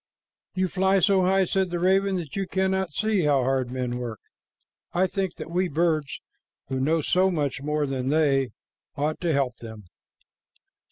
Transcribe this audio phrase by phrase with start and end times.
[0.55, 4.19] "You fly so high," said the raven, "that you cannot see how hard men work.
[4.93, 6.19] I think that we birds,
[6.69, 8.49] who know so much more than they,
[8.97, 9.83] ought to help them."